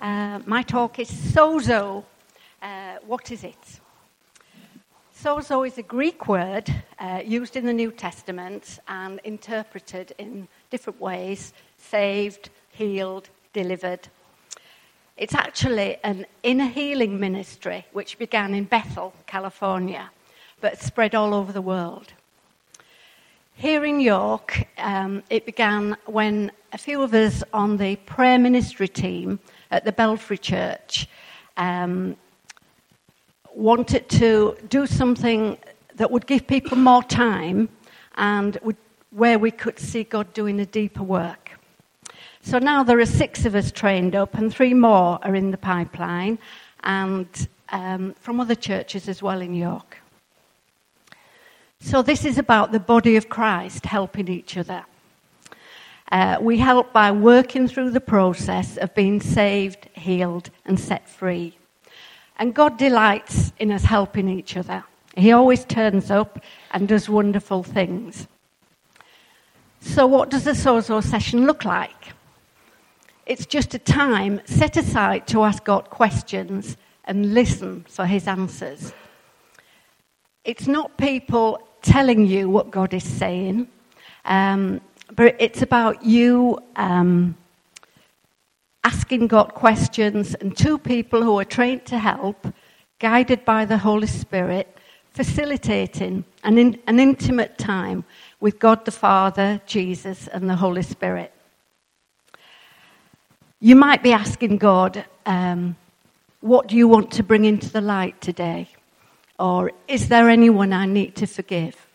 [0.00, 2.02] Uh, my talk is sozo.
[2.62, 3.80] Uh, what is it?
[5.14, 10.98] Sozo is a Greek word uh, used in the New Testament and interpreted in different
[10.98, 14.08] ways saved, healed, delivered.
[15.18, 20.10] It's actually an inner healing ministry which began in Bethel, California,
[20.62, 22.14] but spread all over the world.
[23.54, 28.88] Here in York, um, it began when a few of us on the prayer ministry
[28.88, 29.38] team
[29.70, 31.08] at the Belfrey Church
[31.56, 32.16] um,
[33.54, 35.58] wanted to do something
[35.96, 37.68] that would give people more time
[38.16, 38.76] and would,
[39.10, 41.52] where we could see God doing a deeper work.
[42.42, 45.58] So now there are six of us trained up, and three more are in the
[45.58, 46.38] pipeline,
[46.82, 47.28] and
[47.68, 49.98] um, from other churches as well in York.
[51.82, 54.84] So, this is about the body of Christ helping each other.
[56.10, 61.56] Uh, we help by working through the process of being saved, healed, and set free.
[62.36, 64.82] And God delights in us helping each other.
[65.16, 66.40] He always turns up
[66.72, 68.26] and does wonderful things.
[69.80, 72.12] So, what does a Sozo session look like?
[73.26, 78.92] It's just a time set aside to ask God questions and listen for His answers.
[80.44, 83.68] It's not people telling you what God is saying,
[84.24, 84.80] um,
[85.12, 87.36] but it's about you um,
[88.84, 92.46] asking God questions and two people who are trained to help,
[92.98, 94.76] guided by the Holy Spirit,
[95.12, 98.04] facilitating an, in, an intimate time
[98.38, 101.32] with God the Father, Jesus, and the Holy Spirit.
[103.58, 105.76] You might be asking God, um,
[106.40, 108.68] What do you want to bring into the light today?
[109.38, 111.89] Or is there anyone I need to forgive?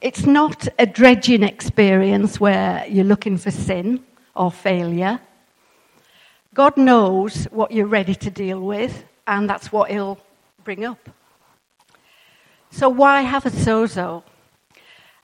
[0.00, 4.02] It's not a dredging experience where you're looking for sin
[4.34, 5.20] or failure.
[6.54, 10.18] God knows what you're ready to deal with, and that's what He'll
[10.64, 11.10] bring up.
[12.70, 14.22] So, why have a sozo?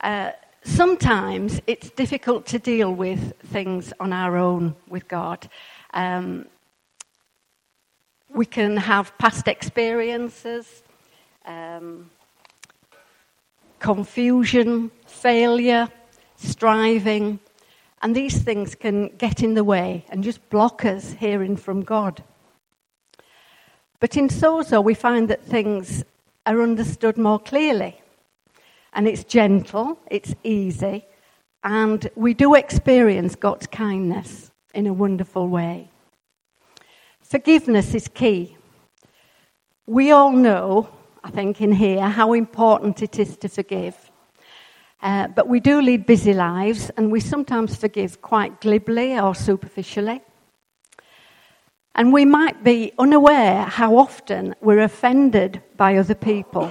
[0.01, 0.33] Uh,
[0.63, 5.49] sometimes it's difficult to deal with things on our own with God.
[5.95, 6.47] Um,
[8.29, 10.83] we can have past experiences,
[11.47, 12.11] um,
[13.87, 15.89] confusion, failure,
[16.35, 17.39] striving,
[18.03, 22.25] and these things can get in the way and just block us hearing from God.
[24.01, 26.05] But in Sozo, we find that things
[26.47, 28.01] are understood more clearly.
[28.93, 31.07] And it's gentle, it's easy,
[31.63, 35.91] and we do experience God's kindness in a wonderful way.
[37.21, 38.57] Forgiveness is key.
[39.87, 40.89] We all know,
[41.27, 43.97] I think, in here, how important it is to forgive.
[45.03, 50.21] Uh, but we do lead busy lives, and we sometimes forgive quite glibly or superficially.
[51.97, 56.71] And we might be unaware how often we're offended by other people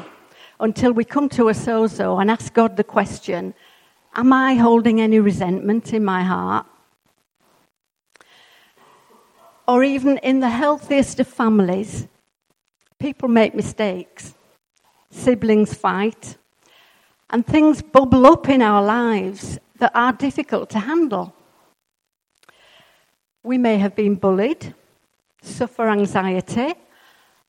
[0.61, 3.53] until we come to a sozo and ask God the question
[4.16, 6.66] Am I holding any resentment in my heart?
[9.67, 12.07] or even in the healthiest of families,
[12.99, 14.35] people make mistakes,
[15.15, 16.37] siblings fight,
[17.29, 21.33] and things bubble up in our lives that are difficult to handle.
[23.43, 24.73] We may have been bullied,
[25.41, 26.73] suffer anxiety,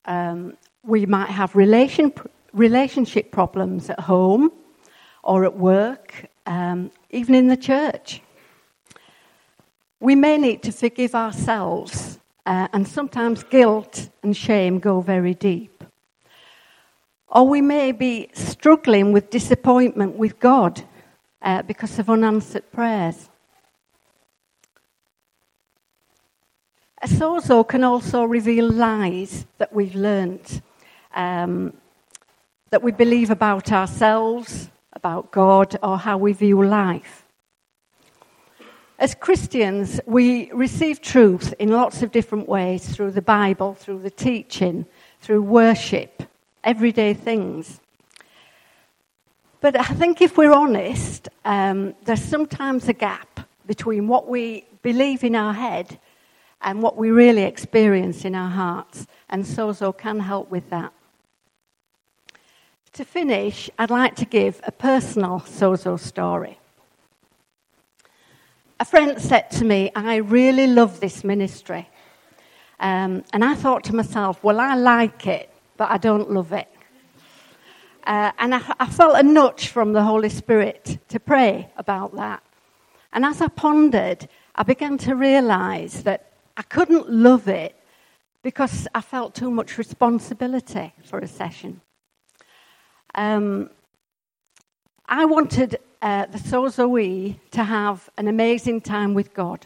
[0.05, 2.12] um, we might have relation,
[2.53, 4.53] relationship problems at home
[5.22, 8.22] or at work, um, even in the church.
[9.99, 15.75] We may need to forgive ourselves, uh, and sometimes guilt and shame go very deep.
[17.28, 20.84] Or we may be struggling with disappointment with God
[21.42, 23.28] uh, because of unanswered prayers.
[27.03, 30.62] A sozo can also reveal lies that we've learnt,
[31.14, 31.75] um,
[32.70, 37.26] that we believe about ourselves, about God, or how we view life.
[38.98, 44.11] As Christians, we receive truth in lots of different ways through the Bible, through the
[44.11, 44.87] teaching,
[45.20, 46.22] through worship,
[46.67, 47.81] everyday things.
[49.61, 55.25] But I think if we're honest, um, there's sometimes a gap between what we believe
[55.25, 55.99] in our head
[56.61, 59.07] and what we really experience in our hearts.
[59.31, 60.93] And Sozo can help with that.
[62.95, 66.59] To finish, I'd like to give a personal Sozo story.
[68.81, 71.89] A friend said to me, I really love this ministry.
[72.81, 76.69] Um, and I thought to myself, well, I like it, but I don't love it.
[78.06, 82.43] Uh, and I, I, felt a nudge from the Holy Spirit to pray about that.
[83.12, 87.75] And as I pondered, I began to realize that I couldn't love it
[88.43, 91.81] because I felt too much responsibility for a session.
[93.17, 93.70] Um,
[95.08, 99.64] I wanted uh, the Sozo to have an amazing time with God,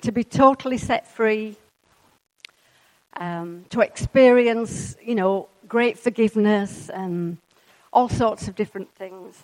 [0.00, 1.56] to be totally set free,
[3.18, 7.36] um, to experience, you know, great forgiveness and
[7.92, 9.42] all sorts of different things.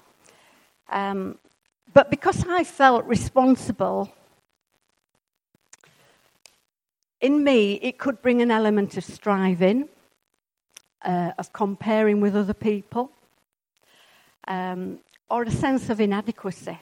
[0.90, 1.38] Um,
[1.92, 4.12] but because I felt responsible,
[7.20, 9.88] in me, it could bring an element of striving,
[11.02, 13.10] uh, of comparing with other people,
[14.46, 15.00] um,
[15.30, 16.78] or a sense of inadequacy.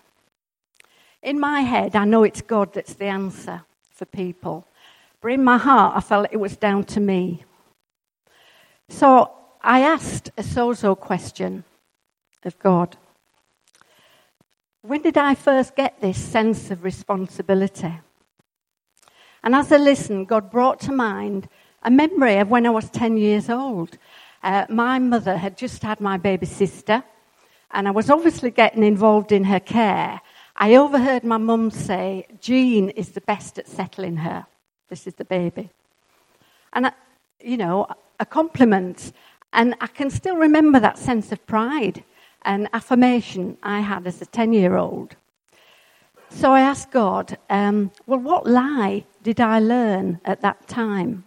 [1.22, 3.62] In my head, I know it's God that's the answer
[3.94, 4.66] for people.
[5.22, 7.44] But in my heart, I felt it was down to me.
[8.88, 9.30] So
[9.62, 11.64] I asked a sozo question
[12.44, 12.96] of God.
[14.82, 18.00] When did I first get this sense of responsibility?
[19.44, 21.48] And as I listened, God brought to mind
[21.84, 23.98] a memory of when I was 10 years old.
[24.42, 27.04] Uh, my mother had just had my baby sister,
[27.70, 30.20] and I was obviously getting involved in her care.
[30.56, 34.46] I overheard my mum say, Jean is the best at settling her.
[34.92, 35.70] This is the baby.
[36.74, 36.92] And, I,
[37.40, 37.86] you know,
[38.20, 39.14] a compliment.
[39.54, 42.04] And I can still remember that sense of pride
[42.42, 45.16] and affirmation I had as a 10 year old.
[46.28, 51.24] So I asked God, um, well, what lie did I learn at that time?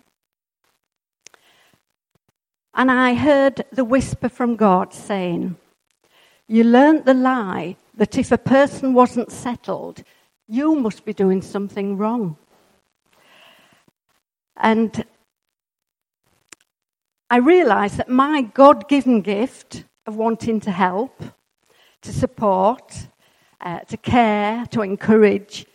[2.76, 5.56] And I heard the whisper from God saying,
[6.48, 10.04] You learnt the lie that if a person wasn't settled,
[10.48, 12.38] you must be doing something wrong.
[14.58, 15.06] And
[17.30, 21.24] I realized that my God given gift of wanting to help,
[22.02, 23.08] to support,
[23.62, 25.66] uh, to care, to encourage,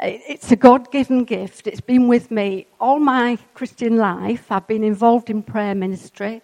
[0.00, 1.66] it's a God given gift.
[1.66, 4.50] It's been with me all my Christian life.
[4.50, 6.42] I've been involved in prayer ministry.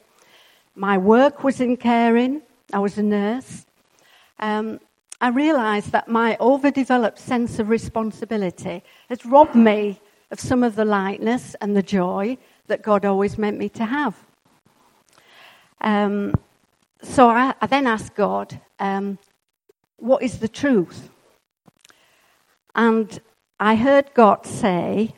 [0.77, 2.43] My work was in caring,
[2.73, 3.67] I was a nurse.
[4.39, 4.79] Um,
[5.21, 10.01] I realized that my overdeveloped sense of responsibility has robbed me
[10.31, 14.17] of some of the lightness and the joy that God always meant me to have.
[15.81, 16.35] Um,
[17.03, 19.19] so I, I, then asked God, um,
[19.97, 21.09] what is the truth?
[22.75, 23.21] And
[23.59, 25.15] I heard God say,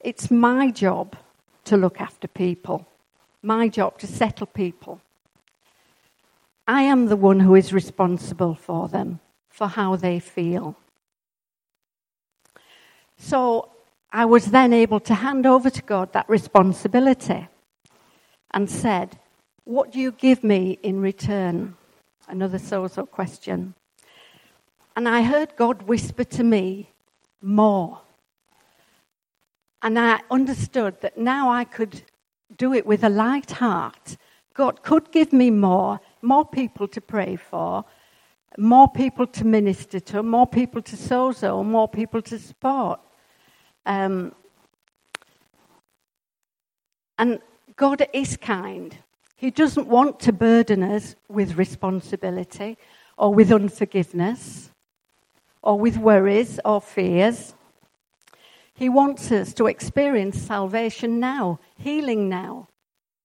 [0.00, 1.16] it's my job
[1.64, 2.86] to look after people,
[3.42, 5.00] my job to settle people.
[6.68, 10.76] I am the one who is responsible for them, for how they feel.
[13.18, 13.70] So
[14.12, 17.48] I was then able to hand over to God that responsibility
[18.52, 19.18] and said,
[19.64, 21.76] What do you give me in return?
[22.28, 23.74] Another sozo question.
[24.94, 26.90] And I heard God whisper to me,
[27.42, 28.00] More.
[29.82, 32.02] And I understood that now I could
[32.56, 34.16] do it with a light heart.
[34.54, 37.84] God could give me more, more people to pray for,
[38.58, 43.00] more people to minister to, more people to sozo, more people to support.
[43.84, 44.34] Um,
[47.18, 47.40] and
[47.76, 48.96] God is kind.
[49.36, 52.78] He doesn't want to burden us with responsibility
[53.18, 54.70] or with unforgiveness
[55.62, 57.54] or with worries or fears.
[58.74, 62.68] He wants us to experience salvation now, healing now,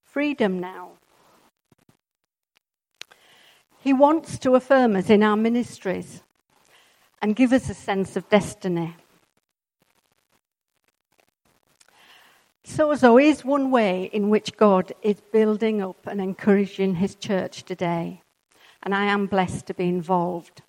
[0.04, 0.94] freedom now.
[3.82, 6.22] He wants to affirm us in our ministries
[7.20, 8.96] and give us a sense of destiny.
[12.64, 18.22] Sozo is one way in which God is building up and encouraging his church today.
[18.84, 20.62] And I am blessed to be involved.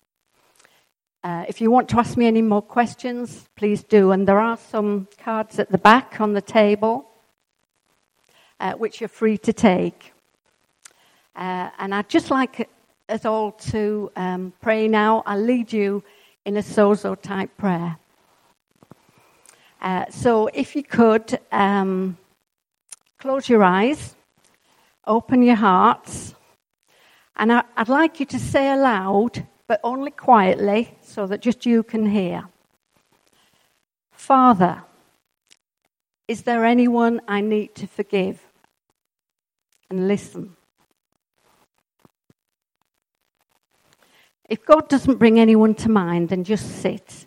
[1.23, 4.11] Uh, if you want to ask me any more questions, please do.
[4.11, 7.07] And there are some cards at the back on the table,
[8.59, 10.13] uh, which you're free to take.
[11.35, 12.69] Uh, and I'd just like
[13.09, 15.23] us all to um, pray now.
[15.25, 16.03] I'll lead you
[16.45, 17.97] in a sozo type prayer.
[19.81, 22.17] Uh, so, if you could um,
[23.19, 24.15] close your eyes,
[25.05, 26.33] open your hearts,
[27.35, 31.83] and I, I'd like you to say aloud, but only quietly, so that just you
[31.83, 32.45] can hear.
[34.13, 34.83] Father,
[36.29, 38.41] is there anyone I need to forgive?
[39.89, 40.55] And listen.
[44.53, 47.25] If God doesn't bring anyone to mind, then just sit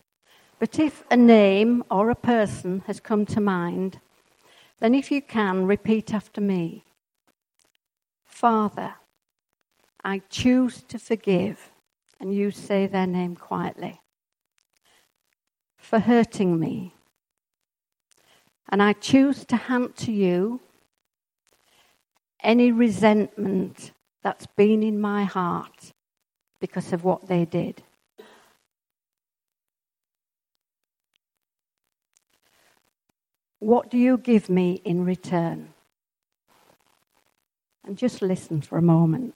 [0.59, 4.00] but if a name or a person has come to mind,
[4.78, 6.85] then if you can, repeat after me
[8.25, 8.95] Father,
[10.04, 11.73] I choose to forgive.
[12.21, 14.00] And you say their name quietly.
[15.76, 16.95] for hurting me.
[18.71, 20.61] And I choose to hand to you
[22.42, 23.92] any resentment
[24.23, 25.92] that's been in my heart
[26.60, 27.82] because of what they did.
[33.58, 35.72] What do you give me in return?
[37.84, 39.34] And just listen for a moment.